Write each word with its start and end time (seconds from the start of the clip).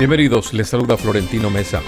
Bienvenidos, 0.00 0.54
les 0.54 0.66
saluda 0.66 0.96
Florentino 0.96 1.50
Mesa. 1.50 1.82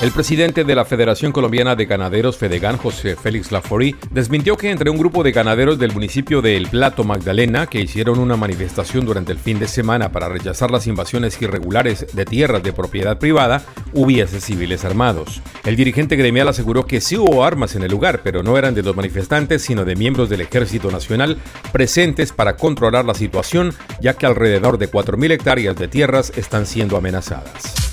El 0.00 0.12
presidente 0.12 0.62
de 0.62 0.74
la 0.76 0.84
Federación 0.84 1.32
Colombiana 1.32 1.74
de 1.74 1.86
Ganaderos 1.86 2.36
Fedegan, 2.36 2.76
José 2.76 3.16
Félix 3.16 3.50
Laforí, 3.50 3.96
desmintió 4.12 4.56
que 4.56 4.70
entre 4.70 4.90
un 4.90 4.98
grupo 4.98 5.24
de 5.24 5.32
ganaderos 5.32 5.80
del 5.80 5.92
municipio 5.92 6.40
de 6.40 6.56
El 6.56 6.68
Plato, 6.68 7.02
Magdalena, 7.02 7.66
que 7.66 7.80
hicieron 7.80 8.20
una 8.20 8.36
manifestación 8.36 9.04
durante 9.04 9.32
el 9.32 9.38
fin 9.38 9.58
de 9.58 9.66
semana 9.66 10.12
para 10.12 10.28
rechazar 10.28 10.70
las 10.70 10.86
invasiones 10.86 11.40
irregulares 11.42 12.06
de 12.12 12.24
tierras 12.24 12.62
de 12.62 12.72
propiedad 12.72 13.18
privada, 13.18 13.64
hubiese 13.92 14.40
civiles 14.40 14.84
armados. 14.84 15.42
El 15.64 15.76
dirigente 15.76 16.16
gremial 16.16 16.48
aseguró 16.48 16.86
que 16.86 17.00
sí 17.00 17.16
hubo 17.16 17.44
armas 17.44 17.74
en 17.74 17.82
el 17.82 17.90
lugar, 17.90 18.20
pero 18.22 18.42
no 18.42 18.58
eran 18.58 18.74
de 18.74 18.82
los 18.82 18.96
manifestantes, 18.96 19.62
sino 19.62 19.84
de 19.84 19.96
miembros 19.96 20.28
del 20.28 20.40
Ejército 20.40 20.90
Nacional 20.90 21.38
presentes 21.72 22.32
para 22.32 22.56
controlar 22.56 23.04
la 23.04 23.14
situación, 23.14 23.74
ya 24.00 24.14
que 24.14 24.26
alrededor 24.26 24.78
de 24.78 24.90
4.000 24.90 25.32
hectáreas 25.32 25.76
de 25.76 25.88
tierras 25.88 26.32
están 26.36 26.66
siendo 26.66 26.96
amenazadas. 26.96 27.91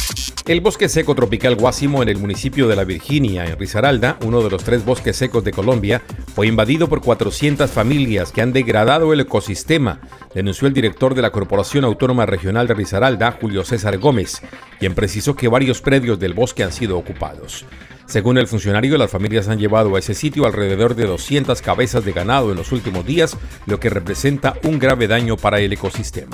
El 0.49 0.62
bosque 0.62 0.89
seco 0.89 1.13
tropical 1.13 1.55
Guásimo 1.55 2.02
en 2.02 2.09
el 2.09 2.17
municipio 2.17 2.67
de 2.67 2.76
La 2.76 2.84
Virginia, 2.84 3.45
en 3.45 3.59
Risaralda, 3.59 4.17
uno 4.26 4.41
de 4.41 4.49
los 4.49 4.63
tres 4.63 4.84
bosques 4.84 5.16
secos 5.16 5.44
de 5.44 5.52
Colombia, 5.52 6.02
fue 6.34 6.48
invadido 6.48 6.89
por 6.89 7.02
400 7.02 7.70
familias 7.70 8.31
que 8.31 8.41
han 8.41 8.52
degradado 8.52 9.13
el 9.13 9.20
ecosistema, 9.20 10.02
denunció 10.34 10.67
el 10.67 10.73
director 10.73 11.13
de 11.13 11.22
la 11.22 11.30
Corporación 11.30 11.85
Autónoma 11.85 12.25
Regional 12.25 12.66
de 12.66 12.73
Risaralda, 12.73 13.38
Julio 13.39 13.63
César 13.63 13.99
Gómez, 13.99 14.41
quien 14.80 14.95
precisó 14.95 15.35
que 15.35 15.48
varios 15.48 15.81
predios 15.81 16.17
del 16.17 16.34
bosque 16.34 16.63
han 16.63 16.72
sido 16.72 16.97
ocupados. 16.97 17.63
Según 18.08 18.39
el 18.39 18.47
funcionario, 18.47 18.97
las 18.97 19.11
familias 19.11 19.50
han 19.50 19.59
llevado 19.59 19.95
a 19.95 20.00
ese 20.00 20.16
sitio 20.16 20.47
alrededor 20.47 20.95
de 20.95 21.05
200 21.05 21.61
cabezas 21.61 22.03
de 22.03 22.11
ganado 22.11 22.50
en 22.50 22.58
los 22.58 22.72
últimos 22.72 23.05
días, 23.05 23.38
lo 23.67 23.80
que 23.80 23.91
representa 23.91 24.55
un 24.63 24.80
grave 24.80 25.08
daño 25.08 25.38
para 25.38 25.59
el 25.59 25.73
ecosistema. 25.73 26.31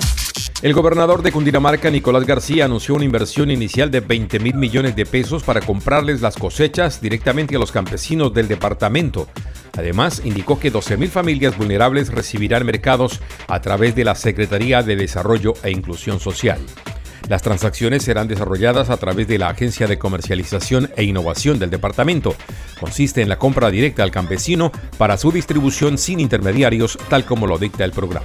El 0.62 0.72
gobernador 0.72 1.22
de 1.22 1.32
Cundinamarca, 1.32 1.90
Nicolás 1.90 2.24
García, 2.24 2.64
anunció 2.64 2.94
una 2.94 3.04
inversión 3.04 3.50
inicial 3.50 3.90
de 3.90 4.00
20 4.00 4.38
mil 4.38 4.54
millones 4.54 4.96
de 4.96 5.04
pesos 5.04 5.42
para 5.42 5.60
comprarles 5.60 6.22
las 6.22 6.36
cosechas 6.36 7.02
directamente 7.02 7.56
a 7.56 7.58
los 7.58 7.72
campesinos 7.72 8.32
del 8.32 8.48
departamento. 8.48 9.28
Además, 9.76 10.22
indicó 10.24 10.58
que 10.58 10.70
12 10.70 10.96
mil 10.96 11.10
familias 11.10 11.58
vulnerables 11.58 12.10
recibirán 12.10 12.64
mercados 12.64 13.20
a 13.48 13.60
través 13.60 13.94
de 13.94 14.04
la 14.04 14.14
Secretaría 14.14 14.82
de 14.82 14.96
Desarrollo 14.96 15.52
e 15.62 15.70
Inclusión 15.70 16.20
Social. 16.20 16.58
Las 17.28 17.42
transacciones 17.42 18.04
serán 18.04 18.26
desarrolladas 18.26 18.88
a 18.88 18.96
través 18.96 19.28
de 19.28 19.38
la 19.38 19.50
Agencia 19.50 19.86
de 19.86 19.98
Comercialización 19.98 20.90
e 20.96 21.04
Innovación 21.04 21.58
del 21.58 21.68
departamento. 21.68 22.34
Consiste 22.80 23.20
en 23.20 23.28
la 23.28 23.38
compra 23.38 23.70
directa 23.70 24.02
al 24.02 24.10
campesino 24.10 24.72
para 24.96 25.18
su 25.18 25.32
distribución 25.32 25.98
sin 25.98 26.18
intermediarios, 26.18 26.98
tal 27.10 27.26
como 27.26 27.46
lo 27.46 27.58
dicta 27.58 27.84
el 27.84 27.92
programa. 27.92 28.24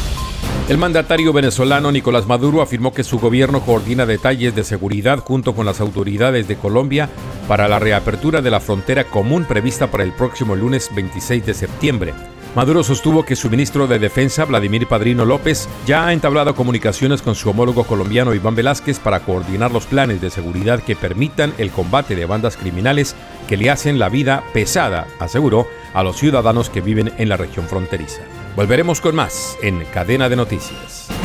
El 0.69 0.77
mandatario 0.77 1.33
venezolano 1.33 1.91
Nicolás 1.91 2.27
Maduro 2.27 2.61
afirmó 2.61 2.93
que 2.93 3.03
su 3.03 3.19
gobierno 3.19 3.61
coordina 3.61 4.05
detalles 4.05 4.55
de 4.55 4.63
seguridad 4.63 5.19
junto 5.19 5.53
con 5.53 5.65
las 5.65 5.81
autoridades 5.81 6.47
de 6.47 6.55
Colombia 6.55 7.09
para 7.47 7.67
la 7.67 7.79
reapertura 7.79 8.41
de 8.41 8.51
la 8.51 8.61
frontera 8.61 9.03
común 9.03 9.43
prevista 9.43 9.91
para 9.91 10.03
el 10.03 10.13
próximo 10.13 10.55
lunes 10.55 10.89
26 10.95 11.45
de 11.45 11.53
septiembre. 11.53 12.13
Maduro 12.55 12.83
sostuvo 12.83 13.23
que 13.23 13.37
su 13.37 13.49
ministro 13.49 13.87
de 13.87 13.97
Defensa, 13.97 14.43
Vladimir 14.43 14.85
Padrino 14.85 15.23
López, 15.23 15.69
ya 15.85 16.07
ha 16.07 16.13
entablado 16.13 16.53
comunicaciones 16.53 17.21
con 17.21 17.33
su 17.33 17.49
homólogo 17.49 17.85
colombiano 17.85 18.33
Iván 18.33 18.55
Velázquez 18.55 18.99
para 18.99 19.21
coordinar 19.21 19.71
los 19.71 19.85
planes 19.85 20.19
de 20.19 20.29
seguridad 20.29 20.83
que 20.83 20.97
permitan 20.97 21.53
el 21.57 21.71
combate 21.71 22.13
de 22.13 22.25
bandas 22.25 22.57
criminales 22.57 23.15
que 23.47 23.55
le 23.55 23.69
hacen 23.69 23.99
la 23.99 24.09
vida 24.09 24.43
pesada, 24.53 25.07
aseguró, 25.19 25.65
a 25.93 26.03
los 26.03 26.17
ciudadanos 26.17 26.69
que 26.69 26.81
viven 26.81 27.13
en 27.17 27.29
la 27.29 27.37
región 27.37 27.67
fronteriza. 27.67 28.21
Volveremos 28.57 28.99
con 28.99 29.15
más 29.15 29.57
en 29.61 29.85
Cadena 29.85 30.27
de 30.27 30.35
Noticias. 30.35 31.20